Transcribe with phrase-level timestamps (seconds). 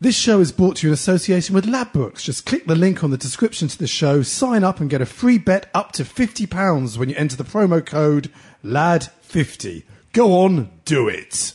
[0.00, 2.24] This show is brought to you in association with Ladbrokes.
[2.24, 5.06] Just click the link on the description to the show, sign up, and get a
[5.06, 8.30] free bet up to £50 when you enter the promo code
[8.64, 9.84] LAD50.
[10.12, 11.54] Go on, do it.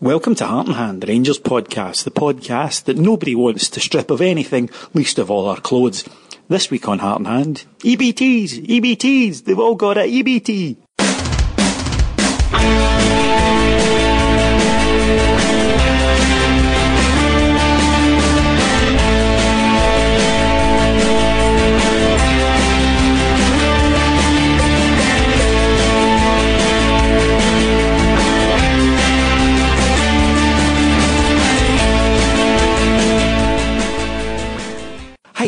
[0.00, 4.10] Welcome to Heart and Hand, the Rangers podcast, the podcast that nobody wants to strip
[4.10, 6.04] of anything, least of all our clothes.
[6.46, 10.76] This week on Heart and Hand, EBTs, EBTs, they've all got a EBT.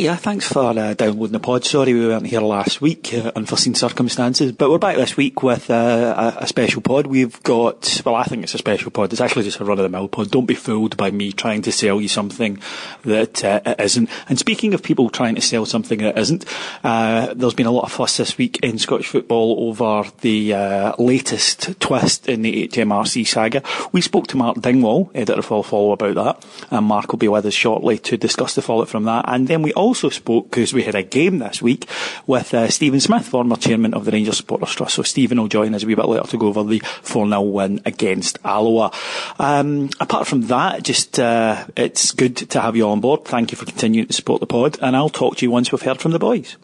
[0.00, 1.62] Hiya, thanks for uh, downloading the pod.
[1.62, 5.70] Sorry we weren't here last week, uh, unforeseen circumstances, but we're back this week with
[5.70, 7.06] uh, a, a special pod.
[7.06, 9.12] We've got, well, I think it's a special pod.
[9.12, 10.30] It's actually just a run-of-the-mill pod.
[10.30, 12.62] Don't be fooled by me trying to sell you something
[13.02, 14.08] that uh, it isn't.
[14.30, 16.46] And speaking of people trying to sell something that isn't,
[16.82, 20.94] uh, there's been a lot of fuss this week in Scottish football over the uh,
[20.98, 23.62] latest twist in the HMRC saga.
[23.92, 27.44] We spoke to Mark Dingwall, editor for Follow, about that, and Mark will be with
[27.44, 29.26] us shortly to discuss the fallout from that.
[29.28, 31.88] And then we also spoke, because we had a game this week,
[32.26, 34.94] with uh, Stephen Smith, former chairman of the Rangers Supporters Trust.
[34.94, 37.80] So Stephen will join us a wee bit later to go over the 4-0 win
[37.84, 38.92] against Alloa.
[39.38, 43.24] Um, apart from that, just uh, it's good to have you on board.
[43.24, 45.82] Thank you for continuing to support the pod, and I'll talk to you once we've
[45.82, 46.56] heard from the boys.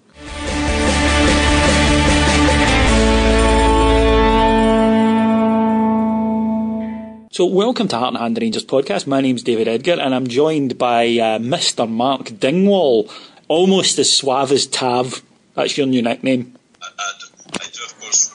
[7.36, 9.06] So, welcome to Heart and Hand Rangers podcast.
[9.06, 11.86] My name's David Edgar, and I'm joined by uh, Mr.
[11.86, 13.10] Mark Dingwall,
[13.47, 15.22] almost as suave as Tav.
[15.52, 16.56] That's your new nickname.
[16.80, 17.12] I, I,
[17.60, 18.34] I do, of course.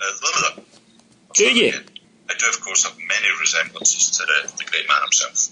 [0.00, 0.60] Uh,
[1.34, 1.72] do you?
[2.30, 5.50] I do, of course, have many resemblances to the, the great man himself.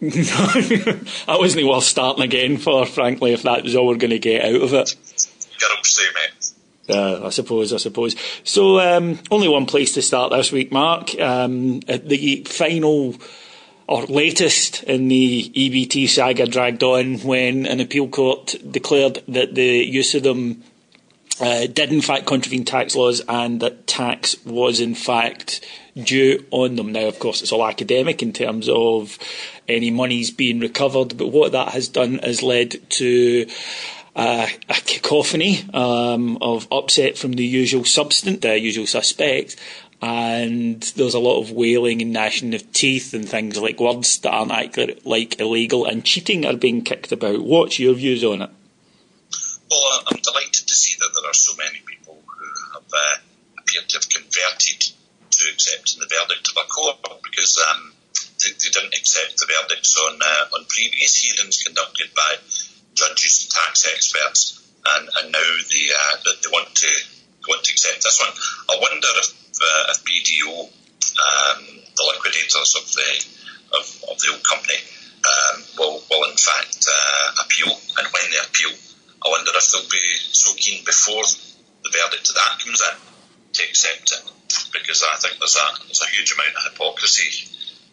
[1.26, 4.42] that wasn't worth starting again for, frankly, if that was all we're going to get
[4.42, 4.88] out of it.
[5.82, 6.35] Say, mate.
[6.88, 8.14] Uh, I suppose, I suppose.
[8.44, 11.18] So, um, only one place to start this week, Mark.
[11.18, 13.16] Um, the final
[13.88, 19.84] or latest in the EBT saga dragged on when an appeal court declared that the
[19.84, 20.62] use of them
[21.40, 25.64] uh, did in fact contravene tax laws and that tax was in fact
[25.96, 26.92] due on them.
[26.92, 29.18] Now, of course, it's all academic in terms of
[29.68, 33.46] any monies being recovered, but what that has done has led to
[34.16, 39.56] uh, a cacophony um, of upset from the usual substance, the usual suspects,
[40.00, 44.32] and there's a lot of wailing and gnashing of teeth and things like words that
[44.32, 47.40] aren't actually like illegal and cheating are being kicked about.
[47.40, 48.50] What's your views on it?
[49.70, 53.16] Well, I'm delighted to see that there are so many people who have uh,
[53.58, 54.92] appeared to have converted
[55.30, 57.92] to accepting the verdict of a court because um,
[58.42, 62.36] they, they, didn't accept the verdicts on uh, on previous hearings conducted by
[62.96, 64.64] judges and tax experts,
[64.96, 68.34] and, and now they, uh, they want to they want to accept this one.
[68.72, 69.28] I wonder if
[69.60, 71.60] uh, if BDO, um,
[71.94, 73.10] the liquidators of the
[73.76, 74.80] of, of the old company,
[75.22, 78.72] um, will will in fact uh, appeal, and when they appeal,
[79.24, 81.22] I wonder if they'll be so keen before
[81.84, 82.96] the verdict of that comes in
[83.52, 84.22] to accept it,
[84.72, 87.52] because I think there's a there's a huge amount of hypocrisy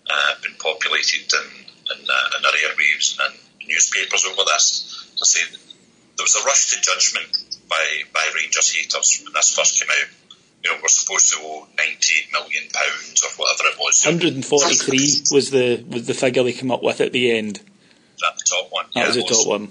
[0.09, 1.47] uh, been populated in
[1.91, 3.35] in, uh, in our airwaves and
[3.67, 5.13] newspapers over this.
[5.21, 5.41] I say
[6.17, 7.31] there was a rush to judgment
[7.69, 7.83] by
[8.13, 10.09] by Rangers haters when this first came out.
[10.63, 14.03] You know, we're supposed to owe ninety million pounds or whatever it was.
[14.03, 17.31] Hundred and forty three was the was the figure they came up with at the
[17.31, 17.59] end.
[18.21, 18.85] That the top one?
[18.93, 19.67] That yeah, was the top one.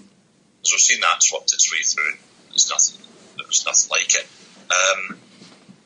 [0.62, 2.18] So we've seen that swapped its way through.
[2.50, 3.00] There's nothing.
[3.36, 4.26] There was nothing like it.
[4.70, 5.18] Um,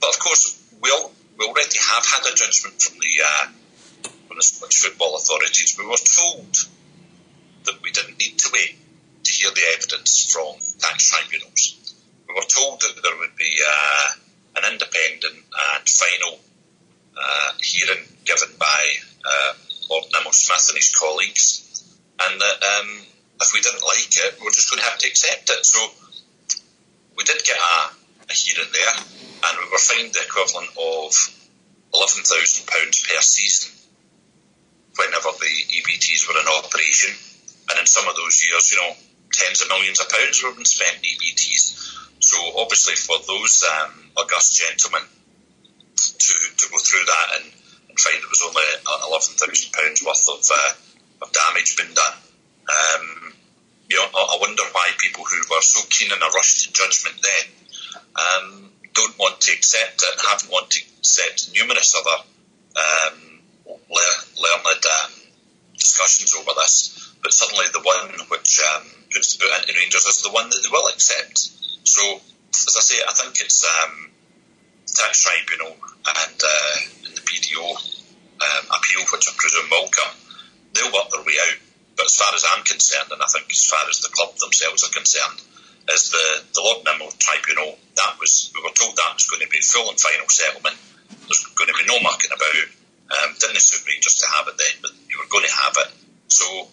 [0.01, 3.47] but of course, we all, we already have had a judgment from the uh,
[4.27, 5.77] from the Scottish football authorities.
[5.79, 6.57] We were told
[7.67, 8.77] that we didn't need to wait
[9.25, 11.95] to hear the evidence from tax tribunals.
[12.29, 14.11] We were told that there would be uh,
[14.57, 16.39] an independent and final
[17.17, 18.83] uh, hearing given by
[19.25, 19.53] uh,
[19.91, 23.03] Lord Nimmo Smith and his colleagues, and that um,
[23.41, 25.65] if we didn't like it, we we're just going to have to accept it.
[25.65, 25.81] So
[27.17, 27.91] we did get a,
[28.31, 31.13] a hearing there, and we were fined the equivalent of
[31.95, 33.73] £11,000 per season
[34.97, 37.15] whenever the EBTs were in operation.
[37.71, 38.93] And in some of those years, you know,
[39.33, 41.99] tens of millions of pounds were being spent in EBTs.
[42.21, 45.03] So obviously, for those um, august gentlemen
[45.97, 47.53] to, to go through that and,
[47.89, 52.17] and find it was only eleven thousand pounds worth of, uh, of damage been done,
[52.71, 53.33] um,
[53.89, 57.17] you know, I wonder why people who were so keen in a rush to judgment
[57.23, 62.25] then um, don't want to accept it, haven't wanted to accept numerous other
[62.77, 65.13] um, learned um,
[65.75, 70.23] discussions over this, but suddenly the one which um, puts the boot into Rangers is
[70.23, 71.51] the one that they will accept.
[71.83, 72.23] So,
[72.55, 74.15] as I say, I think it's um,
[74.87, 80.15] tax tribunal and, uh, the BDO um, appeal, which I presume will come.
[80.71, 81.59] They'll work their way out.
[81.99, 84.87] But as far as I'm concerned, and I think as far as the club themselves
[84.87, 85.43] are concerned,
[85.91, 89.51] is the, the Lord Nimmo Tribunal, that was, we were told that was going to
[89.51, 90.79] be full and final settlement.
[91.27, 92.71] There's going to be no mucking about.
[93.11, 95.91] Um, didn't suit Rangers to have it then, but you were going to have it.
[96.31, 96.71] So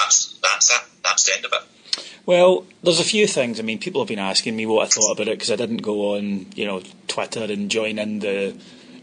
[0.00, 0.82] that's that's it.
[1.02, 2.04] That's the end of it.
[2.26, 3.58] Well, there's a few things.
[3.58, 5.78] I mean, people have been asking me what I thought about it because I didn't
[5.78, 8.54] go on, you know, Twitter and join in the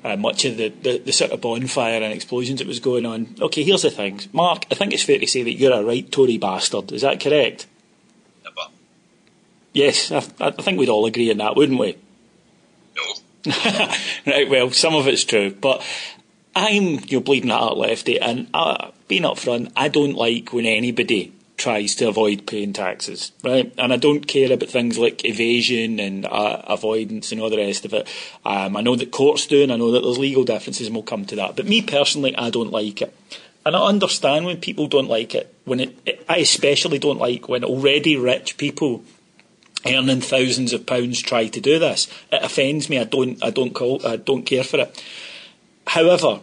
[0.04, 3.36] uh, much of the, the, the, sort of bonfire and explosions that was going on.
[3.42, 4.32] Okay, here's the things.
[4.32, 6.92] Mark, I think it's fair to say that you're a right Tory bastard.
[6.92, 7.66] Is that correct?
[8.44, 8.70] Never.
[9.74, 11.98] Yes, I, I think we'd all agree on that, wouldn't we?
[12.96, 13.54] No.
[14.28, 15.84] right, well, some of it's true, but
[16.56, 21.96] I'm your bleeding heart lefty, and uh, being upfront, I don't like when anybody tries
[21.96, 23.74] to avoid paying taxes, right?
[23.78, 27.86] And I don't care about things like evasion and uh, avoidance and all the rest
[27.86, 28.08] of it.
[28.46, 31.04] Um, I know that courts do, and I know that there's legal differences, and we'll
[31.04, 31.56] come to that.
[31.56, 33.16] But me personally, I don't like it.
[33.66, 35.54] And I understand when people don't like it.
[35.66, 39.04] When it, it I especially don't like when already rich people
[39.86, 42.08] earning thousands of pounds try to do this.
[42.32, 43.00] It offends me.
[43.00, 43.44] I don't.
[43.44, 44.06] I don't call.
[44.06, 45.04] I don't care for it.
[45.88, 46.42] However,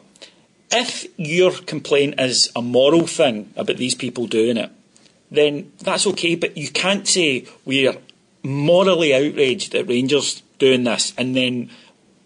[0.72, 4.70] if your complaint is a moral thing about these people doing it,
[5.30, 6.34] then that's okay.
[6.34, 7.96] But you can't say we're
[8.42, 11.70] morally outraged at Rangers doing this and then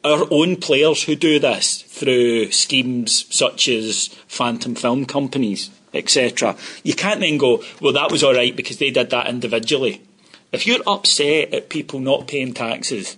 [0.05, 6.57] our own players who do this through schemes such as phantom film companies, etc.
[6.85, 10.03] You can't then go, well, that was all right because they did that individually.
[10.53, 13.17] If you're upset at people not paying taxes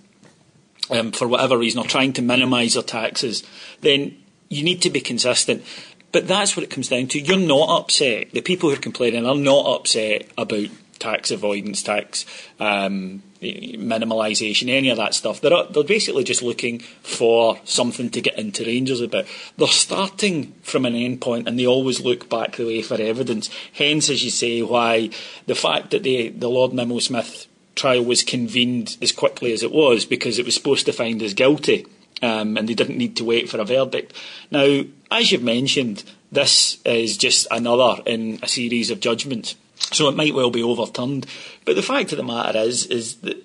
[0.89, 3.43] um, for whatever reason or trying to minimise their taxes,
[3.81, 4.17] then
[4.49, 5.63] you need to be consistent.
[6.11, 7.19] But that's what it comes down to.
[7.19, 8.31] You're not upset.
[8.31, 10.67] The people who are complaining are not upset about
[10.97, 12.25] tax avoidance, tax
[12.59, 15.39] um, minimalisation, any of that stuff.
[15.39, 19.25] They're, they're basically just looking for something to get into Rangers about.
[19.57, 23.49] They're starting from an end point and they always look back the way for evidence.
[23.73, 25.11] Hence, as you say, why
[25.45, 29.71] the fact that the, the Lord Nimmo Smith trial was convened as quickly as it
[29.71, 31.85] was because it was supposed to find us guilty
[32.21, 34.13] um, and they didn't need to wait for a verdict.
[34.51, 39.55] Now, as you've mentioned, this is just another in a series of judgments,
[39.91, 41.25] so it might well be overturned.
[41.65, 43.43] But the fact of the matter is, is that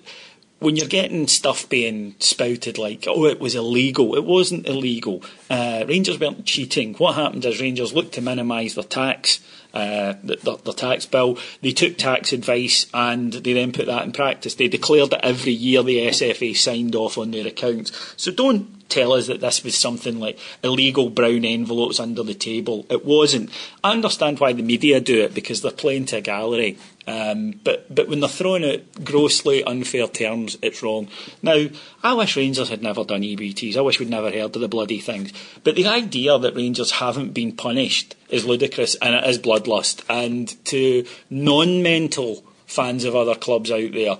[0.59, 5.23] when you're getting stuff being spouted like, oh, it was illegal, it wasn't illegal.
[5.49, 6.93] Uh, Rangers weren't cheating.
[6.95, 9.41] What happened is Rangers looked to minimise their tax
[9.75, 11.37] uh, the, the, tax bill.
[11.61, 14.55] They took tax advice and they then put that in practice.
[14.55, 17.91] They declared that every year the SFA signed off on their accounts.
[18.15, 22.85] So don't tell us that this was something like illegal brown envelopes under the table.
[22.89, 23.49] It wasn't.
[23.83, 26.77] I understand why the media do it because they're playing to a gallery.
[27.07, 31.07] Um, but but when they're throwing out grossly unfair terms, it's wrong.
[31.43, 31.67] Now,
[32.03, 33.77] I wish Rangers had never done EBTs.
[33.77, 35.31] I wish we'd never heard of the bloody things.
[35.63, 40.03] But the idea that Rangers haven't been punished is ludicrous and it is bloodlust.
[40.09, 44.17] And to non-mental fans of other clubs out there,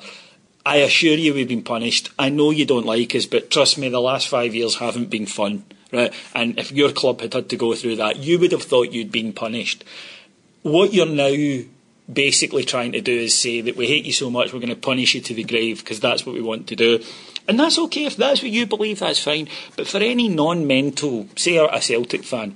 [0.65, 2.11] I assure you we've been punished.
[2.19, 5.25] I know you don't like us, but trust me, the last five years haven't been
[5.25, 5.65] fun.
[5.91, 6.13] Right?
[6.33, 9.11] And if your club had had to go through that, you would have thought you'd
[9.11, 9.83] been punished.
[10.61, 11.63] What you're now
[12.11, 14.75] basically trying to do is say that we hate you so much we're going to
[14.75, 17.03] punish you to the grave because that's what we want to do.
[17.47, 19.47] And that's okay if that's what you believe, that's fine.
[19.75, 22.55] But for any non-mental, say a Celtic fan,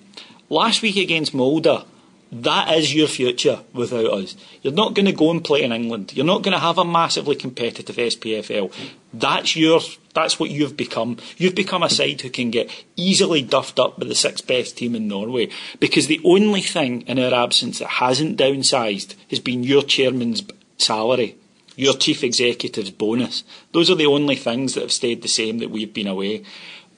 [0.49, 1.85] last week against Molde,
[2.31, 4.35] that is your future without us.
[4.61, 6.13] You're not going to go and play in England.
[6.15, 8.71] You're not going to have a massively competitive SPFL.
[9.13, 9.81] That's your.
[10.13, 11.17] That's what you've become.
[11.37, 14.93] You've become a side who can get easily duffed up by the sixth best team
[14.95, 19.81] in Norway because the only thing in our absence that hasn't downsized has been your
[19.81, 20.43] chairman's
[20.77, 21.35] salary,
[21.75, 23.43] your chief executive's bonus.
[23.71, 26.43] Those are the only things that have stayed the same that we've been away.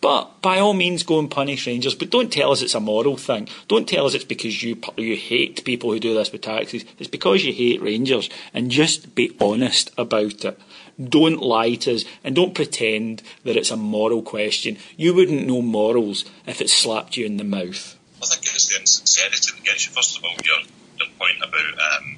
[0.01, 1.93] But by all means, go and punish Rangers.
[1.93, 3.47] But don't tell us it's a moral thing.
[3.67, 6.85] Don't tell us it's because you you hate people who do this with taxes.
[6.97, 8.27] It's because you hate Rangers.
[8.51, 10.59] And just be honest about it.
[11.01, 14.77] Don't lie to us and don't pretend that it's a moral question.
[14.97, 17.97] You wouldn't know morals if it slapped you in the mouth.
[18.23, 19.93] I think it's the insincerity that gets you.
[19.93, 20.57] First of all, your,
[20.97, 22.15] your point about um,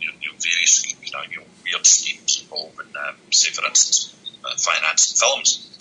[0.00, 4.14] your, your various you know, your weird schemes involved in, um, say, for instance,
[4.44, 5.72] uh, financing films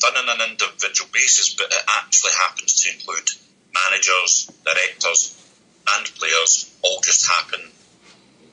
[0.00, 3.28] done on an individual basis, but it actually happens to include
[3.72, 5.36] managers, directors,
[5.96, 7.60] and players all just happen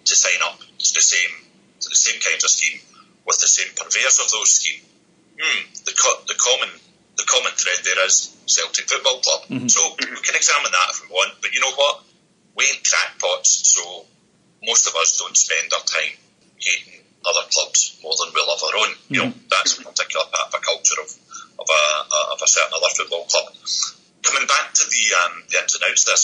[0.05, 1.33] to sign up to the same
[1.79, 2.79] to the same kinds of scheme
[3.25, 4.83] with the same purveyors of those schemes.
[5.39, 6.69] Hmm, the co- the common
[7.17, 9.41] the common thread there is Celtic Football Club.
[9.49, 9.67] Mm-hmm.
[9.67, 12.03] So we can examine that if we want, but you know what?
[12.55, 14.05] We ain't crackpots, so
[14.63, 16.17] most of us don't spend our time
[16.57, 18.91] hating other clubs more than we love our own.
[18.95, 19.13] Mm-hmm.
[19.13, 21.09] You know, that's a particular part of a culture of
[21.59, 23.53] of a, of a certain other football club.
[24.23, 26.23] Coming back to the, um, the ins and outs of this,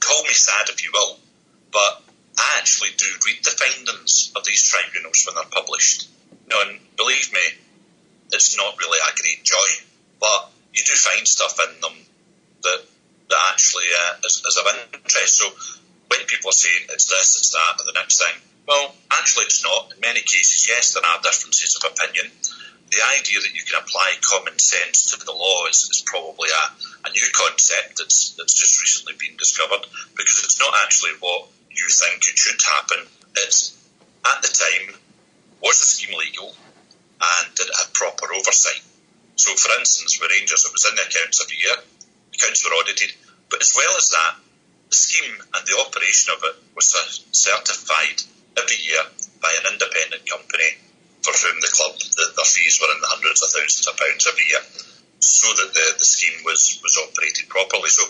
[0.00, 1.18] call me sad if you will,
[1.72, 2.02] but
[2.38, 6.08] I actually do read the findings of these tribunals when they're published.
[6.50, 7.46] And believe me,
[8.32, 9.68] it's not really a great joy,
[10.20, 11.96] but you do find stuff in them
[12.62, 12.80] that
[13.30, 15.38] that actually uh, is, is of interest.
[15.38, 15.48] So
[16.08, 18.36] when people are saying it's this, it's that, or the next thing,
[18.66, 19.92] well, actually it's not.
[19.94, 22.30] In many cases, yes, there are differences of opinion,
[22.94, 26.64] the idea that you can apply common sense to the law is, is probably a,
[27.08, 29.82] a, new concept that's, that's just recently been discovered
[30.14, 33.02] because it's not actually what you think it should happen.
[33.42, 33.74] It's
[34.22, 34.94] at the time,
[35.58, 36.54] was the scheme legal
[37.18, 38.82] and did it have proper oversight?
[39.36, 41.74] So, for instance, with Rangers, it was in the accounts every year,
[42.38, 43.10] accounts were audited,
[43.50, 44.38] but as well as that,
[44.90, 46.94] the scheme and the operation of it was
[47.32, 48.22] certified
[48.54, 49.02] every year
[49.42, 50.78] by an independent company
[51.24, 54.28] for whom the club, the, their fees were in the hundreds of thousands of pounds
[54.28, 54.60] every year,
[55.18, 57.88] so that the, the scheme was, was operated properly.
[57.94, 58.02] So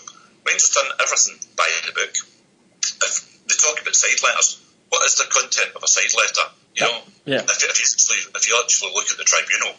[0.49, 2.13] Rangers done everything by the book.
[2.17, 6.49] If they talk about side letters, what is the content of a side letter?
[6.77, 7.45] You know, yeah.
[7.45, 9.77] if, if, you actually, if you actually look at the tribunal,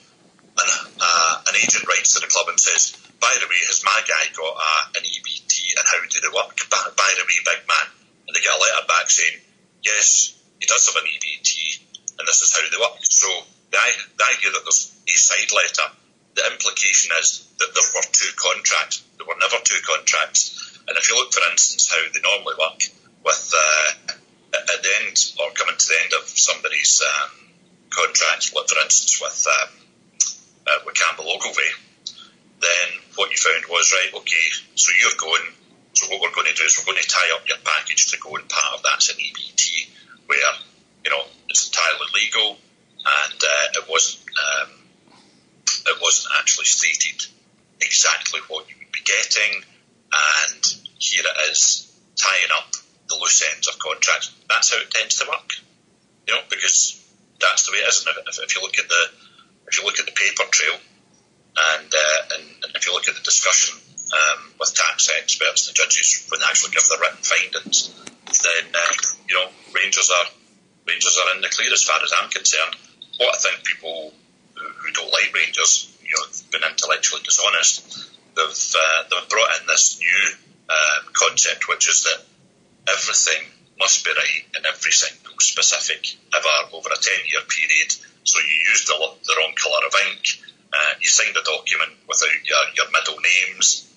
[0.56, 0.70] and
[1.02, 4.24] uh, an agent writes to the club and says, by the way, has my guy
[4.32, 6.56] got uh, an EBT and how did it work?
[6.72, 7.88] By, by the way, big man.
[8.28, 9.44] And they get a letter back saying,
[9.84, 11.50] yes, he does have an EBT
[12.20, 12.96] and this is how they work.
[13.04, 13.28] So
[13.72, 13.80] the,
[14.16, 15.88] the idea that there's a side letter,
[16.36, 19.04] the implication is that there were two contracts.
[19.18, 20.80] There were never two contracts.
[20.88, 22.80] And if you look, for instance, how they normally work
[23.24, 24.14] with uh,
[24.54, 27.32] at the end or coming to the end of somebody's um,
[27.90, 29.70] contract, like for instance with um,
[30.68, 31.74] uh, with Campbell Ogilvie,
[32.60, 34.22] then what you found was right.
[34.22, 35.56] Okay, so you're going.
[35.94, 38.20] So what we're going to do is we're going to tie up your package to
[38.20, 39.90] go, and part of that's an EBT,
[40.28, 40.52] where
[41.04, 42.58] you know it's entirely legal,
[43.00, 44.85] and uh, it wasn't um,
[45.86, 47.26] it wasn't actually stated
[47.82, 49.64] exactly what you would be getting,
[50.14, 50.64] and
[50.98, 52.72] here it is tying up
[53.10, 54.34] the loose ends of contracts.
[54.50, 55.52] That's how it tends to work,
[56.28, 57.02] you know, because
[57.40, 58.06] that's the way it is.
[58.06, 59.04] And if, if you look at the
[59.68, 60.78] if you look at the paper trail,
[61.58, 63.78] and uh, and, and, if you look at the discussion
[64.14, 67.94] um, with tax experts, the judges when they actually give their written findings,
[68.26, 68.94] then uh,
[69.28, 70.28] you know Rangers are
[70.88, 72.76] Rangers are in the clear as far as I'm concerned.
[73.18, 74.14] What I think people
[74.96, 78.10] don't like Rangers, you know, been intellectually dishonest.
[78.36, 80.22] They've uh, they've brought in this new
[80.70, 82.24] um, concept, which is that
[82.90, 83.44] everything
[83.80, 87.92] must be right in every single specific ever over a ten year period.
[88.24, 90.42] So you used the, the wrong colour of ink.
[90.74, 93.88] Uh, you signed a document without your, your middle names.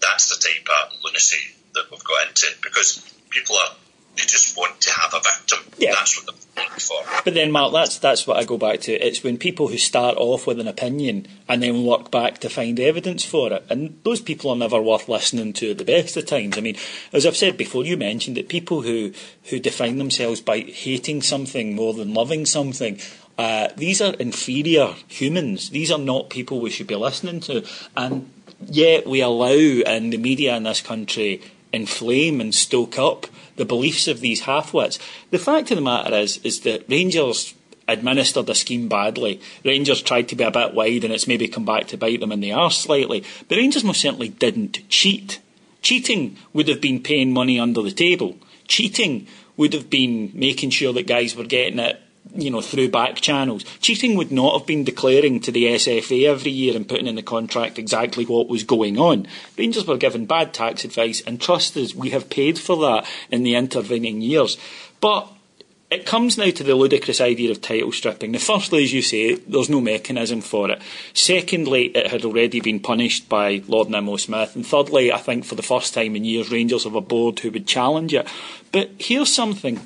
[0.00, 1.42] That's the type of lunacy
[1.74, 3.74] that we've got into because people are
[4.16, 5.72] they just want to have a victim.
[5.78, 5.92] Yeah.
[5.92, 7.22] That's what they're looking for.
[7.24, 8.92] But then, Mark, that's that's what I go back to.
[8.92, 12.78] It's when people who start off with an opinion and then work back to find
[12.78, 16.26] evidence for it, and those people are never worth listening to at the best of
[16.26, 16.58] times.
[16.58, 16.76] I mean,
[17.12, 19.12] as I've said before, you mentioned that people who
[19.44, 23.00] who define themselves by hating something more than loving something.
[23.38, 25.70] Uh, these are inferior humans.
[25.70, 27.64] These are not people we should be listening to.
[27.96, 28.30] And
[28.66, 31.40] yet we allow in the media in this country
[31.72, 34.98] inflame and stoke up the beliefs of these halfwits.
[35.30, 37.54] The fact of the matter is, is that Rangers
[37.86, 39.40] administered the scheme badly.
[39.64, 42.32] Rangers tried to be a bit wide and it's maybe come back to bite them
[42.32, 43.24] in the arse slightly.
[43.48, 45.40] But Rangers most certainly didn't cheat.
[45.82, 48.36] Cheating would have been paying money under the table.
[48.68, 52.00] Cheating would have been making sure that guys were getting it
[52.34, 53.64] you know, through back channels.
[53.80, 57.22] Cheating would not have been declaring to the SFA every year and putting in the
[57.22, 59.26] contract exactly what was going on.
[59.56, 63.42] Rangers were given bad tax advice, and trust us, we have paid for that in
[63.42, 64.56] the intervening years.
[65.00, 65.28] But
[65.90, 68.30] it comes now to the ludicrous idea of title stripping.
[68.30, 70.80] Now, firstly, as you say, there's no mechanism for it.
[71.14, 74.54] Secondly, it had already been punished by Lord Nimmo Smith.
[74.54, 77.50] And thirdly, I think for the first time in years, Rangers have a board who
[77.50, 78.28] would challenge it.
[78.70, 79.80] But here's something.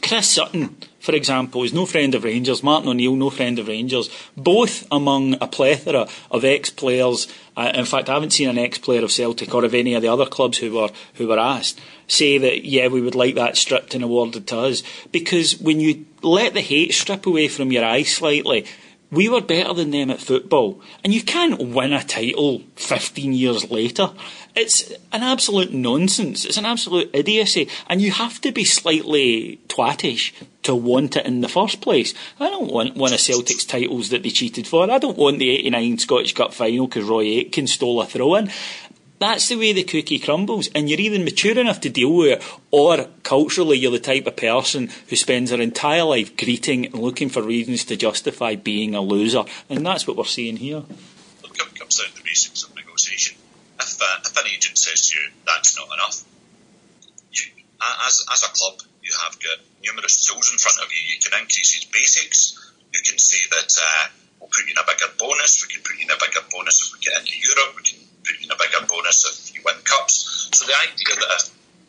[0.00, 2.62] Chris Sutton for example, is no friend of Rangers.
[2.62, 4.10] Martin O'Neill, no friend of Rangers.
[4.36, 7.26] Both among a plethora of ex-players.
[7.56, 10.08] Uh, in fact, I haven't seen an ex-player of Celtic or of any of the
[10.08, 13.94] other clubs who were who were asked say that yeah, we would like that stripped
[13.94, 14.82] and awarded to us.
[15.10, 18.66] Because when you let the hate strip away from your eyes slightly,
[19.10, 20.80] we were better than them at football.
[21.02, 24.10] And you can't win a title 15 years later.
[24.54, 26.44] It's an absolute nonsense.
[26.44, 27.68] It's an absolute idiocy.
[27.88, 32.14] And you have to be slightly twattish to want it in the first place.
[32.38, 34.88] I don't want one of Celtic's titles that they cheated for.
[34.90, 38.50] I don't want the 89 Scottish Cup final because Roy Aitken stole a throw in.
[39.20, 42.42] That's the way the cookie crumbles, and you're either mature enough to deal with it,
[42.70, 47.28] or culturally you're the type of person who spends their entire life greeting and looking
[47.28, 50.84] for reasons to justify being a loser, and that's what we're seeing here.
[51.44, 53.36] it comes down to the basics of negotiation.
[53.78, 56.24] If, uh, if an agent says to you that's not enough,
[57.30, 57.44] you,
[58.06, 61.00] as, as a club, you have got numerous tools in front of you.
[61.12, 62.56] You can increase its basics.
[62.90, 64.08] You can say that uh,
[64.40, 65.60] we'll put you in a bigger bonus.
[65.60, 67.76] We can put you in a bigger bonus if we get into Europe.
[67.76, 68.09] We can
[68.42, 70.48] in a bigger bonus if you win cups.
[70.52, 71.30] So the idea that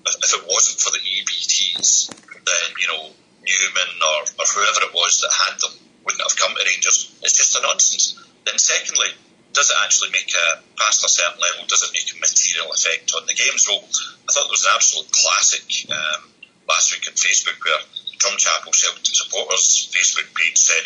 [0.07, 3.03] if, if it wasn't for the EBTs, then, you know,
[3.41, 5.73] Numan or, or whoever it was that had them
[6.05, 8.17] wouldn't have come to Rangers, it's just a nonsense.
[8.45, 9.09] Then secondly,
[9.53, 10.47] does it actually make a,
[10.79, 13.67] past a certain level, does it make a material effect on the games?
[13.67, 16.31] Well, I thought there was an absolute classic um,
[16.69, 17.83] last week on Facebook where
[18.17, 20.85] Drumchapel Celtic supporters Facebook page said,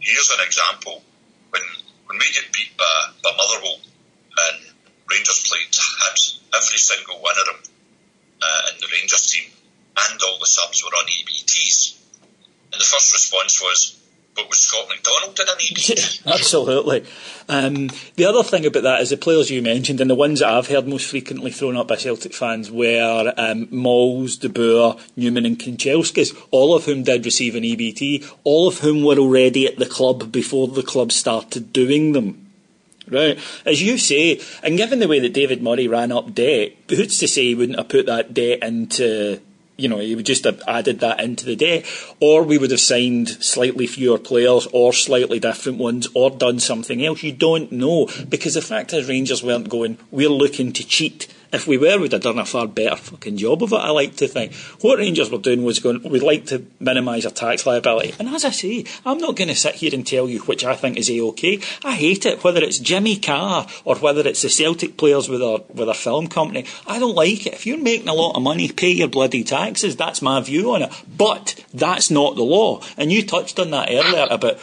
[0.00, 1.02] here's an example
[1.50, 1.62] when
[2.06, 3.78] when we get beat by, by Motherwell
[4.36, 4.66] and
[5.10, 6.18] Rangers played had
[6.56, 7.72] every single one of them
[8.42, 9.50] uh, in the Rangers team,
[9.96, 11.96] and all the subs were on EBTs.
[12.72, 13.96] And the first response was,
[14.34, 16.26] but was Scott McDonald in an EBT?
[16.34, 17.04] Absolutely.
[17.48, 20.50] Um, the other thing about that is the players you mentioned, and the ones that
[20.50, 25.46] I've heard most frequently thrown up by Celtic fans were um, Mols, De Boer, Numan,
[25.46, 29.78] and Kanchelskis, all of whom did receive an EBT, all of whom were already at
[29.78, 32.45] the club before the club started doing them.
[33.08, 33.38] Right.
[33.64, 37.28] As you say, and given the way that David Murray ran up debt, who's to
[37.28, 39.40] say he wouldn't have put that debt into,
[39.76, 41.86] you know, he would just have added that into the debt,
[42.18, 47.04] or we would have signed slightly fewer players or slightly different ones or done something
[47.04, 47.22] else.
[47.22, 51.66] You don't know because the fact is Rangers weren't going, we're looking to cheat if
[51.66, 54.28] we were, we'd have done a far better fucking job of it, I like to
[54.28, 54.54] think.
[54.80, 58.14] What Rangers were doing was going, we'd like to minimise our tax liability.
[58.18, 60.74] And as I say, I'm not going to sit here and tell you which I
[60.74, 61.60] think is A-OK.
[61.84, 65.64] I hate it, whether it's Jimmy Carr or whether it's the Celtic players with a,
[65.72, 66.66] with a film company.
[66.86, 67.54] I don't like it.
[67.54, 69.96] If you're making a lot of money, pay your bloody taxes.
[69.96, 70.92] That's my view on it.
[71.16, 72.82] But that's not the law.
[72.96, 74.58] And you touched on that earlier about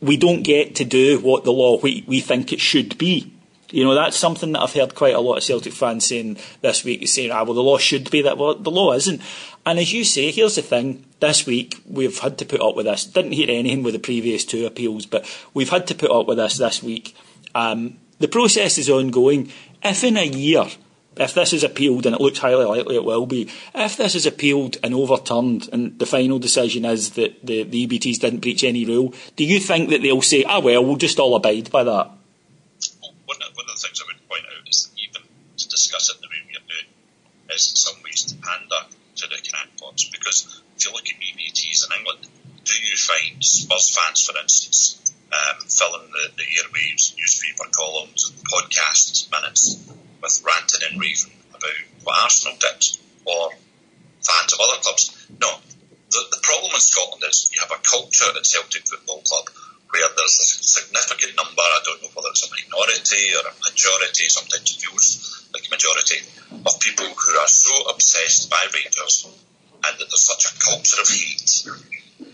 [0.00, 3.32] we don't get to do what the law we, we think it should be.
[3.70, 6.84] You know, that's something that I've heard quite a lot of Celtic fans saying this
[6.84, 8.38] week, saying, ah, well, the law should be that.
[8.38, 9.20] Well, the law isn't.
[9.64, 11.04] And as you say, here's the thing.
[11.18, 13.04] This week, we've had to put up with this.
[13.04, 16.38] Didn't hear anything with the previous two appeals, but we've had to put up with
[16.38, 17.16] this this week.
[17.54, 19.50] Um, the process is ongoing.
[19.82, 20.66] If in a year,
[21.16, 24.26] if this is appealed, and it looks highly likely it will be, if this is
[24.26, 28.84] appealed and overturned, and the final decision is that the, the EBTs didn't breach any
[28.84, 32.12] rule, do you think that they'll say, ah, well, we'll just all abide by that?
[33.26, 35.22] one of, one of the things I would point out is that even
[35.58, 36.90] to discuss it the way we are doing
[37.54, 38.82] is in some ways to pander
[39.14, 42.26] to the crackpots because if you look at EBTs in England,
[42.66, 48.42] do you find Spurs fans, for instance, um, filling the, the airwaves, newspaper columns, and
[48.42, 49.78] podcast minutes
[50.22, 52.82] with ranting and raving about what Arsenal did
[53.24, 53.54] or
[54.26, 55.14] fans of other clubs?
[55.38, 55.54] No.
[56.10, 59.46] The, the problem in Scotland is you have a culture at Celtic Football Club
[59.90, 64.28] where there's a significant number, I don't know whether it's a minority or a majority,
[64.28, 65.35] sometimes it feels
[65.70, 66.20] majority,
[66.64, 69.26] of people who are so obsessed by Rangers
[69.84, 71.66] and that there's such a culture of hate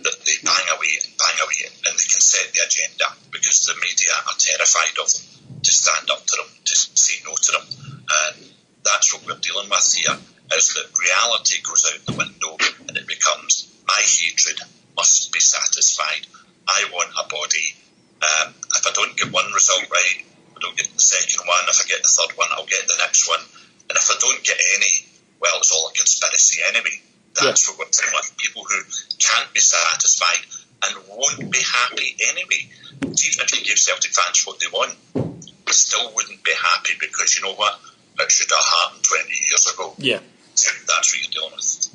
[0.03, 3.75] that they bang away and bang away and they can set the agenda because the
[3.83, 5.25] media are terrified of them
[5.63, 7.67] to stand up to them, to say no to them.
[8.07, 8.37] And
[8.85, 10.17] that's what we're dealing with here,
[10.55, 12.57] is that reality goes out the window
[12.89, 14.59] and it becomes my hatred
[14.97, 16.27] must be satisfied.
[16.67, 17.75] I want a body.
[18.23, 20.23] Um, if I don't get one result right,
[20.55, 21.67] I don't get the second one.
[21.69, 23.43] If I get the third one, I'll get the next one.
[23.91, 25.07] And if I don't get any,
[25.41, 27.03] well, it's all a conspiracy anyway.
[27.35, 27.75] That's yeah.
[27.75, 28.37] what we're dealing with.
[28.39, 28.79] People who
[29.19, 30.45] can't be satisfied
[30.85, 32.71] and won't be happy anyway.
[33.03, 37.37] Even if you give Celtic fans what they want, they still wouldn't be happy because
[37.37, 37.81] you know what?
[38.21, 39.95] It should have happened 20 years ago.
[39.99, 40.21] Yeah.
[40.55, 41.89] That's what you're dealing with.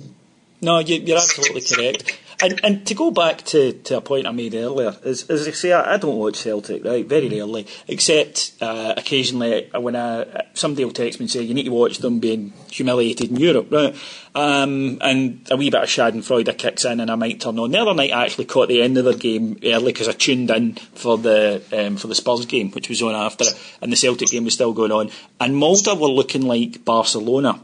[0.68, 2.20] No, you, are absolutely correct.
[2.42, 5.52] And, and to go back to, to a point I made earlier, as, as I
[5.52, 10.84] say, I, I don't watch Celtic, right, very rarely, except uh, occasionally when I, somebody
[10.84, 13.96] will text me and say, you need to watch them being humiliated in Europe, right?
[14.36, 17.72] Um, and a wee bit of Schadenfreude kicks in and I might turn on.
[17.72, 20.52] The other night I actually caught the end of their game early because I tuned
[20.52, 23.96] in for the um, for the Spurs game, which was on after it, and the
[23.96, 25.12] Celtic game was still going on.
[25.40, 27.62] And Molde were looking like Barcelona.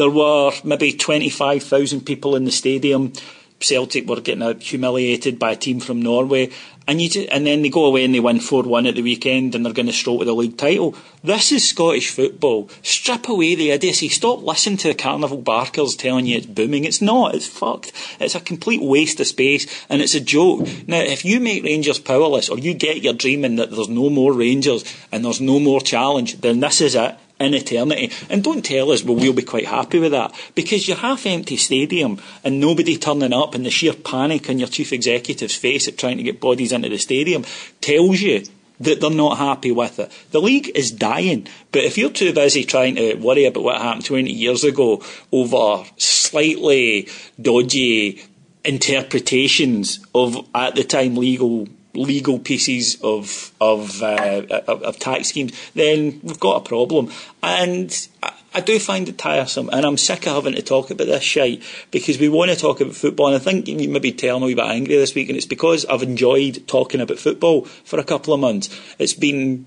[0.00, 3.12] There were maybe 25,000 people in the stadium.
[3.58, 6.48] Celtic were getting humiliated by a team from Norway.
[6.88, 9.02] And, you just, and then they go away and they win 4 1 at the
[9.02, 10.94] weekend and they're going to stroke with the league title.
[11.22, 12.70] This is Scottish football.
[12.82, 14.08] Strip away the idiocy.
[14.08, 16.84] Stop listening to the carnival barkers telling you it's booming.
[16.84, 17.34] It's not.
[17.34, 17.92] It's fucked.
[18.20, 20.66] It's a complete waste of space and it's a joke.
[20.86, 24.32] Now, if you make Rangers powerless or you get your dreaming that there's no more
[24.32, 24.82] Rangers
[25.12, 28.12] and there's no more challenge, then this is it in eternity.
[28.28, 30.34] And don't tell us, well, we'll be quite happy with that.
[30.54, 34.68] Because your half empty stadium and nobody turning up and the sheer panic on your
[34.68, 37.44] chief executive's face at trying to get bodies into the stadium
[37.80, 38.44] tells you
[38.78, 40.12] that they're not happy with it.
[40.30, 44.06] The league is dying, but if you're too busy trying to worry about what happened
[44.06, 47.08] 20 years ago over slightly
[47.40, 48.22] dodgy
[48.64, 55.52] interpretations of, at the time, legal legal pieces of of, uh, of, of tax schemes,
[55.74, 57.10] then we've got a problem.
[57.42, 61.06] And I, I do find it tiresome, and I'm sick of having to talk about
[61.06, 63.28] this shite because we want to talk about football.
[63.28, 65.84] And I think you maybe tell me a bit angry this week, and it's because
[65.86, 68.68] I've enjoyed talking about football for a couple of months.
[68.98, 69.66] It's been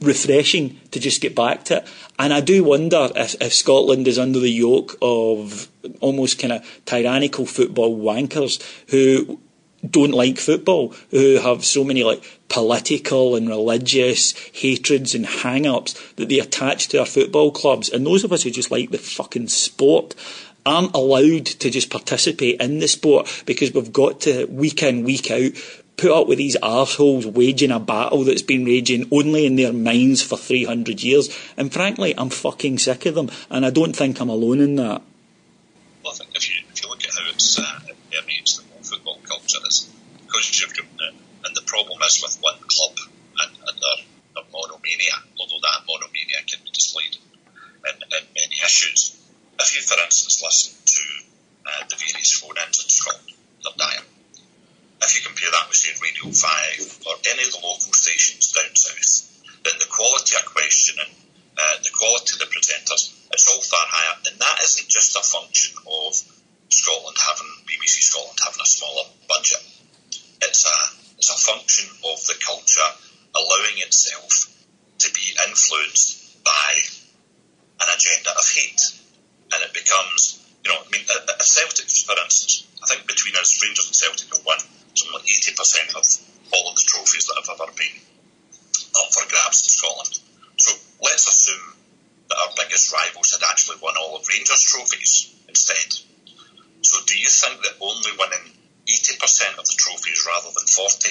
[0.00, 1.88] refreshing to just get back to it.
[2.18, 5.68] And I do wonder if, if Scotland is under the yoke of
[6.00, 9.38] almost kind of tyrannical football wankers who
[9.90, 16.28] don't like football, who have so many like political and religious hatreds and hang-ups that
[16.28, 17.88] they attach to our football clubs.
[17.88, 20.14] And those of us who just like the fucking sport
[20.66, 25.30] aren't allowed to just participate in the sport because we've got to week in, week
[25.30, 25.52] out
[25.96, 30.22] put up with these arseholes waging a battle that's been raging only in their minds
[30.22, 31.28] for 300 years.
[31.56, 35.02] And frankly, I'm fucking sick of them, and I don't think I'm alone in that.
[36.02, 38.64] Well, I think if you, if you look at how it's, uh, it permeates the
[39.34, 39.90] culture is
[40.22, 41.08] because you've got the,
[41.44, 42.94] and the problem is with one club
[43.42, 43.98] and, and their,
[44.34, 49.18] their monomania, although that monomania can be displayed in, in many issues.
[49.58, 51.04] If you, for instance, listen to
[51.66, 54.06] uh, the various phone-ins in Scotland, they're dire.
[55.02, 58.72] If you compare that with, say, Radio 5 or any of the local stations down
[58.72, 61.12] south, then the quality of questioning,
[61.58, 64.16] uh, the quality of the presenters, it's all far higher.
[64.30, 66.33] And that isn't just a function of
[66.84, 69.64] Scotland having BBC Scotland having a smaller budget.
[70.44, 70.76] It's a
[71.16, 72.90] it's a function of the culture
[73.32, 74.52] allowing itself
[75.00, 76.76] to be influenced by
[77.80, 78.84] an agenda of hate,
[79.56, 83.32] and it becomes you know I mean a, a Celtic for instance I think between
[83.40, 84.60] us Rangers and Celtic have won
[84.92, 86.04] something like eighty percent of
[86.52, 87.96] all of the trophies that have ever been
[88.92, 90.20] up for grabs in Scotland.
[90.60, 91.80] So let's assume
[92.28, 96.12] that our biggest rivals had actually won all of Rangers trophies instead.
[96.94, 98.54] So do you think that only winning
[98.86, 101.10] 80% of the trophies rather than 40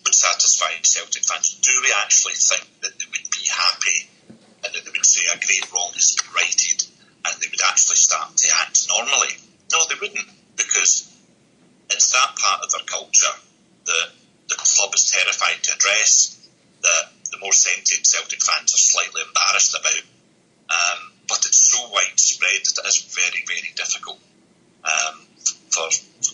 [0.00, 1.60] would satisfy Celtic fans?
[1.60, 4.08] Do we actually think that they would be happy
[4.64, 6.88] and that they would say a great wrong has been righted
[7.28, 9.36] and they would actually start to act normally?
[9.68, 10.24] No, they wouldn't
[10.56, 11.04] because
[11.92, 13.36] it's that part of their culture
[13.92, 14.08] that
[14.48, 16.48] the club is terrified to address,
[16.80, 20.04] that the more sentient Celtic fans are slightly embarrassed about.
[20.72, 24.16] Um, but it's so widespread that it is very, very difficult
[24.84, 25.26] um,
[25.70, 25.86] for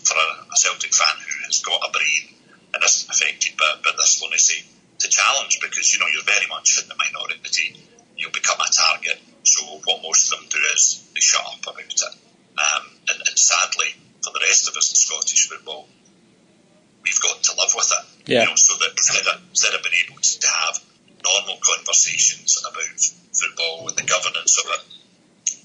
[0.03, 2.33] for a, a, Celtic fan who has got a brain
[2.73, 4.65] and isn't affected by, by this lunacy
[4.99, 7.75] to challenge because you know you're very much in the minority.
[8.15, 9.19] You'll become a target.
[9.43, 12.01] So what most of them do is they shut up about it.
[12.57, 15.87] Um, and, and sadly, for the rest of us in Scottish football,
[17.03, 18.31] we've got to live with it.
[18.31, 18.41] Yeah.
[18.41, 20.81] You know, so that instead of, instead of being able to have
[21.23, 22.99] normal conversations about
[23.31, 24.83] football and the governance of it,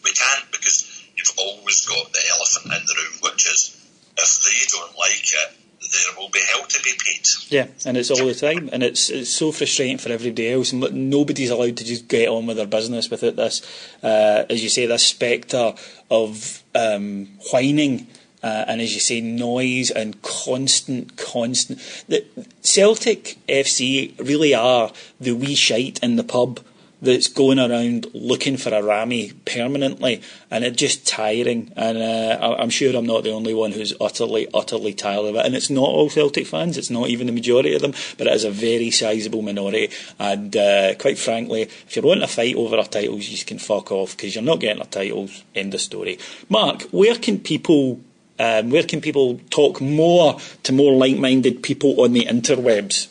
[0.05, 3.79] we can't because you've always got the elephant in the room, which is
[4.19, 7.27] if they don't like it, player will be held to be paid.
[7.49, 10.73] Yeah, and it's all the time, and it's it's so frustrating for everybody else.
[10.73, 13.63] And nobody's allowed to just get on with their business without this,
[14.03, 15.75] uh, as you say, this spectre
[16.11, 18.07] of um, whining.
[18.43, 21.79] Uh, and as you say, noise and constant, constant.
[22.09, 22.27] The
[22.61, 26.59] Celtic FC really are the wee shite in the pub
[27.03, 31.73] that's going around looking for a Rami permanently, and it's just tiring.
[31.77, 35.45] And uh, I'm sure I'm not the only one who's utterly, utterly tired of it.
[35.45, 38.33] And it's not all Celtic fans; it's not even the majority of them, but it
[38.33, 39.91] is a very sizable minority.
[40.19, 43.91] And uh, quite frankly, if you're wanting a fight over our titles, you can fuck
[43.91, 45.43] off because you're not getting our titles.
[45.55, 46.19] End of story.
[46.49, 48.01] Mark, where can people?
[48.39, 53.09] Um, where can people talk more to more like-minded people on the interwebs?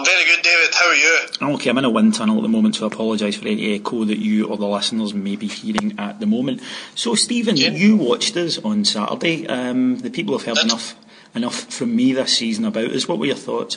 [0.00, 0.74] I'm very good, David.
[0.74, 1.54] How are you?
[1.56, 4.04] Okay, I'm in a wind tunnel at the moment, so I apologise for any echo
[4.04, 6.62] that you or the listeners may be hearing at the moment.
[6.94, 7.68] So, Stephen, yeah.
[7.68, 9.46] you watched us on Saturday.
[9.46, 10.64] Um, the people have heard Did.
[10.64, 10.96] enough
[11.34, 13.06] enough from me this season about us.
[13.06, 13.76] What were your thoughts?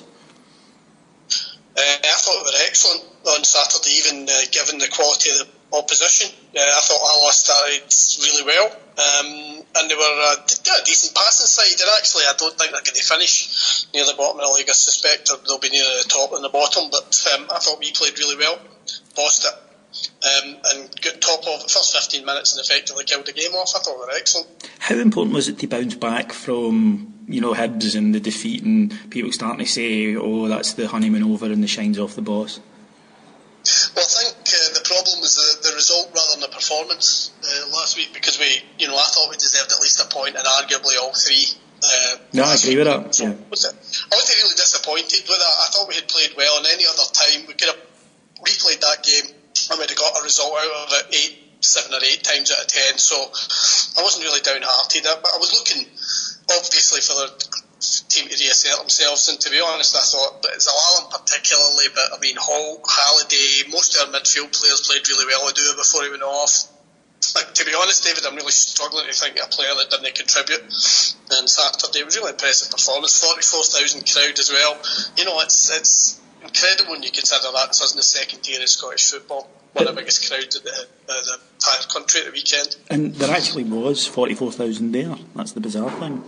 [1.30, 5.48] Uh, I thought we were excellent on Saturday, even uh, given the quality of the
[5.74, 6.30] opposition.
[6.56, 7.90] Uh, I thought Alloa started
[8.22, 11.82] really well, um, and they were a, a decent passing side.
[11.82, 14.70] And actually, I don't think they're going to finish near the bottom of the league.
[14.70, 16.90] I suspect they'll be near the top and the bottom.
[16.92, 18.60] But um, I thought we played really well,
[19.16, 19.56] bossed it.
[19.94, 23.74] Um, and got top of the first 15 minutes and effectively killed the game off.
[23.76, 24.48] I thought they were excellent.
[24.80, 28.92] How important was it to bounce back from you know Hibs and the defeat and
[29.12, 32.60] people starting to say, oh, that's the honeymoon over and the shine's off the boss?
[33.96, 37.72] Well, I think uh, the problem was the, the result rather than the performance uh,
[37.72, 40.44] last week because we, you know, I thought we deserved at least a point and
[40.44, 41.48] arguably all three.
[41.80, 43.16] Uh, no, I agree with that.
[43.20, 43.36] Yeah.
[43.50, 43.76] was it?
[43.76, 45.56] I was really disappointed with that.
[45.64, 47.80] I thought we had played well, and any other time we could have
[48.44, 49.32] replayed that game
[49.72, 52.60] and we'd have got a result out of it eight, seven or eight times out
[52.60, 52.98] of ten.
[52.98, 55.88] So I wasn't really downhearted, but I was looking
[56.52, 57.32] obviously for the
[58.10, 59.30] team to reassert themselves.
[59.30, 61.03] And to be honest, I thought, but Zelalem
[61.94, 65.64] but I mean, Hall, Halliday, most of our midfield players played really well I do
[65.72, 66.70] it before he went off.
[67.36, 70.14] Like, to be honest, David, I'm really struggling to think of a player that didn't
[70.14, 70.62] contribute.
[71.32, 73.18] And Saturday it was really impressive performance.
[73.24, 74.78] 44,000 crowd as well.
[75.18, 78.70] You know, it's it's incredible when you consider that this isn't the second tier of
[78.70, 79.50] Scottish football.
[79.72, 82.76] One of the biggest crowds in the, uh, the entire country at the weekend.
[82.90, 85.16] And there actually was 44,000 there.
[85.34, 86.24] That's the bizarre thing.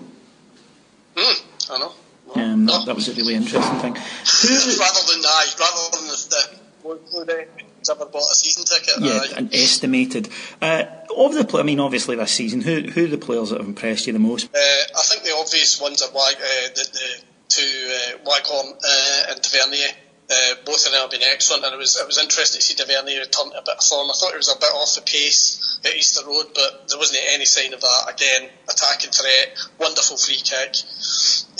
[1.15, 1.93] Mm, I know.
[2.35, 3.93] Um, that, that, was a really interesting thing.
[3.93, 6.47] rather than I, rather than the,
[6.83, 7.47] the
[7.89, 8.95] ever bought a season ticket.
[8.99, 9.33] Yeah, right?
[9.37, 10.29] and estimated.
[10.61, 10.83] Uh,
[11.15, 14.07] of the, I mean, obviously this season, who who are the players that have impressed
[14.07, 14.49] you the most?
[14.53, 19.41] Uh, I think the obvious ones are uh, the, the two uh, Waghorn uh, and
[19.41, 19.89] Tavernier.
[20.25, 22.73] Uh, both of them have been excellent, and it was it was interesting to see
[22.73, 24.09] Tavernier return to a bit of form.
[24.09, 27.21] I thought he was a bit off the pace at Easter Road, but there wasn't
[27.29, 28.09] any sign of that.
[28.09, 30.81] Again, attacking threat, wonderful free kick.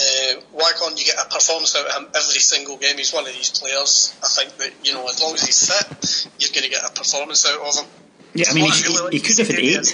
[0.02, 2.98] Uh, Waghorn, you get a performance out of him every single game.
[2.98, 4.18] He's one of these players.
[4.24, 6.92] I think that you know, as long as he's fit, you're going to get a
[6.92, 7.86] performance out of him.
[8.34, 9.86] Yeah, I mean, he, really he, could have had eight.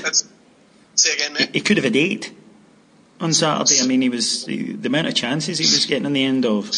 [0.95, 1.49] say again, mate.
[1.51, 2.31] He, he could have had eight
[3.19, 3.81] on Saturday.
[3.81, 6.71] I mean, he was the, amount of chances he was getting in the end of.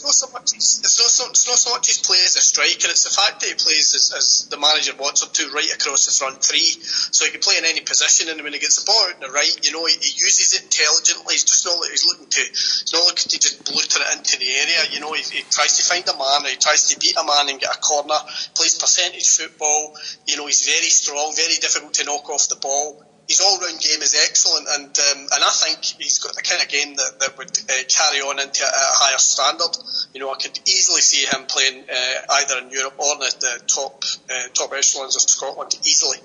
[0.00, 0.56] It's not so much.
[0.56, 1.12] It's not.
[1.12, 2.88] So, it's not so much his play as a striker.
[2.88, 6.08] It's the fact that he plays as, as, the manager wants him to, right across
[6.08, 6.72] the front three.
[7.12, 9.20] So he can play in any position, and when he gets the ball out in
[9.20, 11.36] the right, you know, he, he uses it intelligently.
[11.36, 11.84] He's just not.
[11.84, 12.40] He's looking to.
[12.40, 14.80] He's not looking to just bluter it into the area.
[14.88, 16.48] You know, he, he tries to find a man.
[16.48, 18.16] He tries to beat a man and get a corner.
[18.56, 20.00] Plays percentage football.
[20.24, 21.36] You know, he's very strong.
[21.36, 25.20] Very difficult to knock off the ball his all round game is excellent, and um,
[25.22, 28.40] and I think he's got the kind of game that, that would uh, carry on
[28.40, 29.70] into a, a, higher standard.
[30.12, 33.32] You know, I could easily see him playing uh, either in Europe or in the,
[33.38, 36.18] the top uh, top echelons of Scotland easily.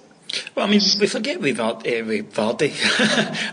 [0.55, 2.73] Well, I mean, we forget with, uh, with Vardy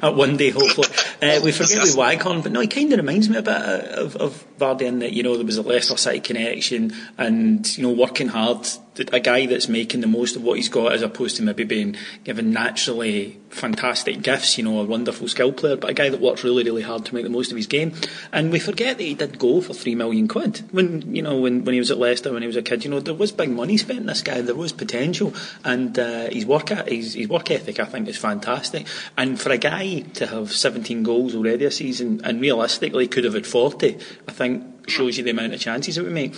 [0.02, 0.88] at one day, hopefully.
[1.20, 4.16] Uh, we forget with Waghorn, but no, he kind of reminds me a bit of,
[4.16, 8.28] of Vardy that, you know, there was a Leicester City connection and, you know, working
[8.28, 8.66] hard
[8.98, 11.96] a guy that's making the most of what he's got as opposed to maybe being
[12.24, 16.44] given naturally fantastic gifts, you know, a wonderful skill player, but a guy that works
[16.44, 17.94] really, really hard to make the most of his game.
[18.32, 21.64] And we forget that he did go for three million quid when, you know, when,
[21.64, 23.50] when he was at Leicester, when he was a kid, you know, there was big
[23.50, 25.32] money spent in this guy, there was potential,
[25.64, 28.86] and uh, his work his, his work ethic, I think, is fantastic.
[29.16, 33.34] And for a guy to have 17 goals already a season, and realistically could have
[33.34, 33.98] had 40,
[34.28, 34.51] I think
[34.88, 36.34] shows you the amount of chances that we make.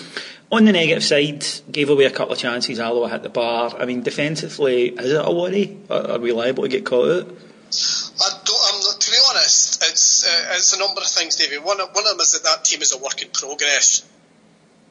[0.53, 2.79] On the negative side, gave away a couple of chances.
[2.79, 3.75] Alloa hit the bar.
[3.79, 5.79] I mean, defensively, is it a worry?
[5.91, 7.29] Are, we liable to get caught out?
[7.71, 11.65] To be honest, it's uh, it's a number of things, David.
[11.65, 14.03] One, one of them is that that team is a work in progress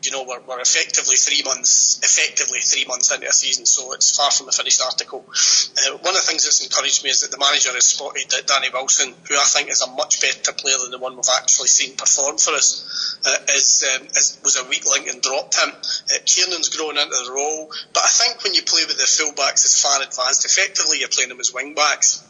[0.06, 4.16] you know, we're, we're effectively three months, effectively three months into a season, so it's
[4.16, 5.26] far from a finished article.
[5.28, 8.48] Uh, one of the things that's encouraged me is that the manager has spotted that
[8.48, 11.68] Danny Wilson, who I think is a much better player than the one we've actually
[11.68, 15.70] seen perform for us, uh, is, um, is, was a weak link and dropped him.
[15.70, 19.66] Uh, Kiernan's grown into the role, but I think when you play with the fullbacks
[19.66, 22.24] as far advanced, effectively you're playing them as wing backs.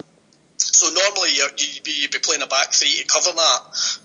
[0.57, 3.61] So normally you'd be, you'd be playing a back three to cover that,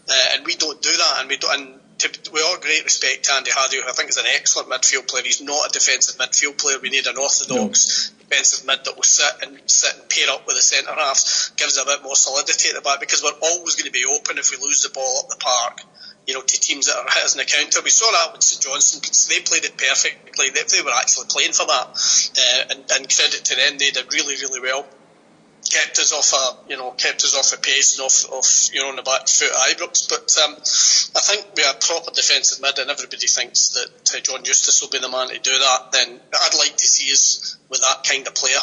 [0.08, 1.60] uh, and we don't do that, and we don't.
[1.60, 4.68] And to, with all great respect to Andy Halliday, who I think is an excellent
[4.68, 6.78] midfield player, he's not a defensive midfield player.
[6.80, 8.28] We need an orthodox no.
[8.28, 11.76] defensive mid that will sit and sit and pair up with the centre halves, gives
[11.76, 14.50] a bit more solidity at the back because we're always going to be open if
[14.50, 15.82] we lose the ball up the park.
[16.26, 17.80] You know, to teams that are hit as an counter.
[17.82, 19.00] We saw that with St Johnstone.
[19.00, 20.50] They played it perfectly.
[20.50, 21.88] They, they were actually playing for that.
[21.88, 24.84] Uh, and, and credit to them, they did really, really well
[25.70, 28.80] kept us off a you know kept us off a pace and off, off you
[28.80, 30.08] know on the back foot at Ibrox.
[30.08, 34.44] But um, I think we are proper defensive mid, and everybody thinks that uh, John
[34.44, 35.92] Eustace will be the man to do that.
[35.92, 38.60] Then I'd like to see us with that kind of player.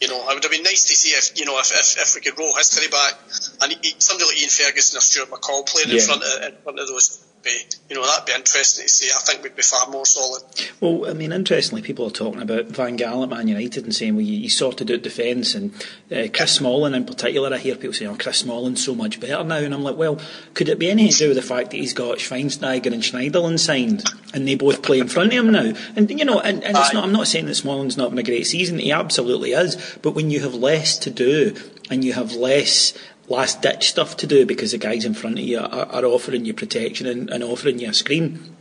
[0.00, 2.14] You know, it would have been nice to see if you know if, if, if
[2.14, 3.18] we could roll history back
[3.62, 5.98] and somebody like Ian Ferguson or Stuart McCall playing yeah.
[5.98, 7.18] in front of in front of those
[7.48, 9.10] be, you know, that'd be interesting to see.
[9.10, 10.42] I think we'd be far more solid.
[10.80, 14.14] Well, I mean, interestingly, people are talking about Van Gaal at Man United and saying,
[14.14, 15.72] well, you, sorted out defence, and
[16.12, 17.52] uh, Chris Smalling in particular.
[17.52, 20.20] I hear people saying, oh, Chris Smalling's so much better now, and I'm like, well,
[20.54, 23.58] could it be anything to do with the fact that he's got Schweinsteiger and Schneiderlin
[23.58, 25.72] signed, and they both play in front of him now?
[25.96, 27.04] And you know, and, and it's not.
[27.04, 28.78] I'm not saying that Smalling's not been a great season.
[28.78, 29.98] He absolutely is.
[30.02, 31.56] But when you have less to do
[31.90, 32.92] and you have less
[33.28, 36.44] last ditch stuff to do because the guys in front of you are, are offering
[36.44, 38.54] you protection and, and, offering you a screen.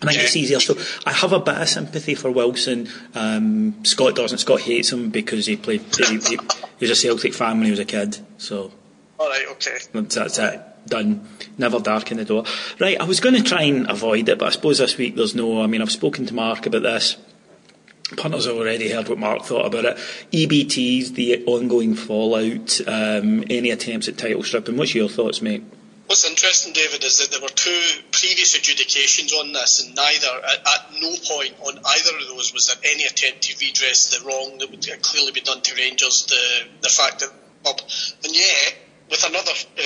[0.00, 0.60] I think it's easier.
[0.60, 0.76] So
[1.06, 2.88] I have a bit of sympathy for Wilson.
[3.14, 4.38] Um, Scott doesn't.
[4.38, 5.82] Scott hates him because he played.
[5.96, 6.38] He, he, he,
[6.80, 8.16] was a Celtic fan when he was a kid.
[8.38, 8.70] So.
[9.18, 9.46] All right.
[9.52, 9.78] Okay.
[9.92, 10.60] That's, that's it.
[10.86, 11.26] Done.
[11.58, 12.44] Never darken the door.
[12.78, 13.00] Right.
[13.00, 15.62] I was going to try and avoid it, but I suppose this week there's no.
[15.62, 17.16] I mean, I've spoken to Mark about this.
[18.16, 19.96] Punters have already heard what Mark thought about it.
[20.32, 24.76] EBTs, the ongoing fallout, um, any attempts at title stripping.
[24.76, 25.62] What's your thoughts, mate?
[26.06, 30.66] What's interesting, David, is that there were two previous adjudications on this, and neither, at,
[30.66, 34.56] at, no point on either of those was there any attempt to redress the wrong
[34.56, 37.30] that would clearly be done to Rangers, the, the fact that.
[38.24, 38.74] And yet,
[39.10, 39.82] with another uh,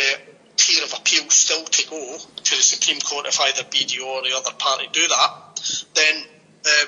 [0.56, 4.37] tier of appeal still to go to the Supreme Court, if either BDO or the
[4.37, 6.24] other party do that, then
[6.64, 6.87] uh,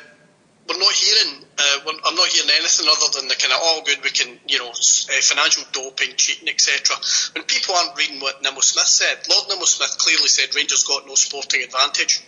[0.69, 1.45] we're not hearing.
[1.59, 4.01] Uh, we're, I'm not hearing anything other than the kind of all oh, good.
[4.03, 6.97] We can, you know, uh, financial doping, cheating, etc.
[7.35, 11.07] When people aren't reading what Nimmo Smith said, Lord Nimmo Smith clearly said Rangers got
[11.07, 12.25] no sporting advantage.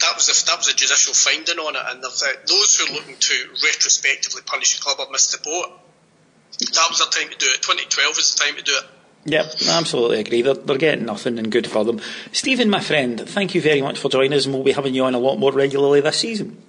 [0.00, 3.16] That was a, that was a judicial finding on it, and those who are looking
[3.16, 5.80] to retrospectively punish the club have missed the boat.
[6.58, 7.62] That was the time to do it.
[7.62, 8.84] 2012 is the time to do it.
[9.26, 10.42] Yep, absolutely agree.
[10.42, 12.00] They're, they're getting nothing and good for them.
[12.32, 15.04] Stephen, my friend, thank you very much for joining us, and we'll be having you
[15.04, 16.62] on a lot more regularly this season.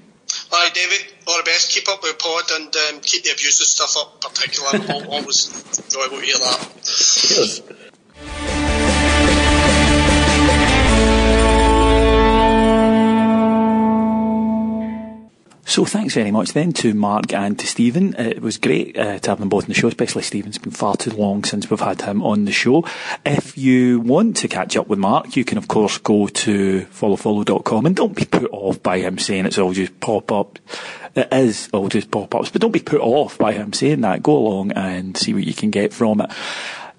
[0.75, 1.07] David.
[1.27, 1.71] All the best.
[1.71, 4.83] Keep up with the pod and um, keep the abusive stuff up, particularly.
[4.89, 6.69] I'm always enjoyable to hear that.
[6.83, 7.61] Cheers.
[15.75, 18.15] So thanks very much then to Mark and to Stephen.
[18.15, 20.47] It was great uh, to have them both on the show, especially Stephen.
[20.47, 22.85] It's been far too long since we've had him on the show.
[23.25, 27.85] If you want to catch up with Mark, you can of course go to followfollow.com
[27.87, 30.59] and don't be put off by him saying it's all just pop up.
[31.13, 34.23] It is all just pop ups, but don't be put off by him saying that.
[34.23, 36.31] Go along and see what you can get from it.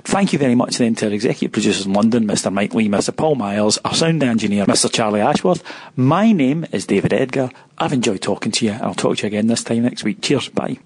[0.05, 2.53] Thank you very much then to our executive producers in London, Mr.
[2.53, 3.15] Mike Lee, Mr.
[3.17, 4.93] Paul Miles, our sound engineer, Mr.
[4.93, 5.63] Charlie Ashworth.
[5.97, 7.51] My name is David Edgar.
[7.79, 10.23] I've enjoyed talking to you and I'll talk to you again this time next week.
[10.23, 10.49] Cheers.
[10.49, 10.79] Bye.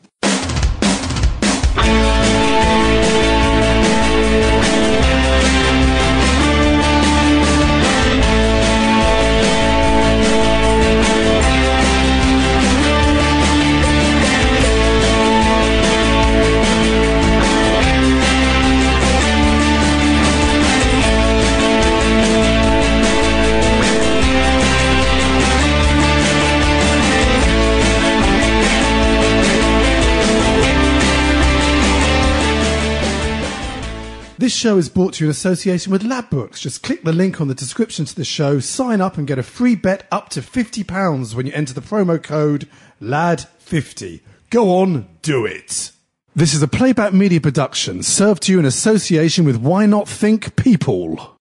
[34.57, 36.61] Show is brought to you in association with Ladbrokes.
[36.61, 39.43] Just click the link on the description to the show, sign up and get a
[39.43, 42.69] free bet up to £50 when you enter the promo code
[43.01, 44.23] LAD50.
[44.51, 45.93] Go on, do it.
[46.35, 50.57] This is a playback media production served to you in association with Why Not Think
[50.57, 51.37] People.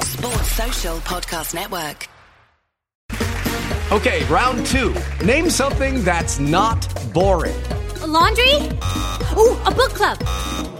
[0.00, 2.08] Sports Social Podcast Network.
[3.92, 4.94] Okay, round two.
[5.24, 7.60] Name something that's not boring.
[8.02, 8.54] A laundry?
[9.36, 10.79] Ooh, a book club.